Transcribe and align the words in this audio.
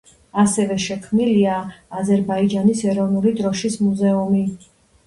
ასევე 0.43 0.77
შექმნილია 0.85 1.59
აზერბაიჯანის 2.01 2.85
ეროვნული 2.95 3.39
დროშის 3.43 3.79
მუზეუმი. 3.87 4.45